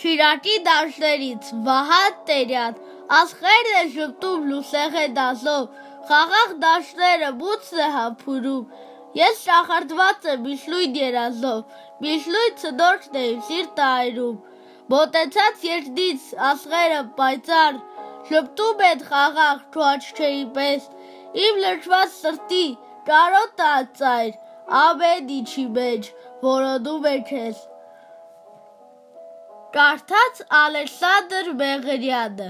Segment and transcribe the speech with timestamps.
[0.00, 2.76] Շիրակի դաշտերից Վահան Տերյան
[3.16, 5.64] Ասղերն է ժպտում լուսեղե դասով
[6.10, 13.88] Խաղաղ դաշտերը մութն է համբուրում Ես շախրտված եմ միշլույն երազով Միշլույն ցնորքն է իմ սիրտը
[13.88, 14.38] այրում
[14.94, 17.80] Մոտեցած երկնից ասղերը պայծառ
[18.30, 20.86] Ժպտում են խաղաղ քո աչքերի պես
[21.48, 22.64] Իմ լրջված սրտի
[23.10, 24.32] կարոտը անծայր
[24.84, 26.10] Ամեն ինչի մեջ
[26.46, 27.60] որոնում է քեզ
[29.74, 32.46] Կարդաց Ալեքսանդր Մեղրյանը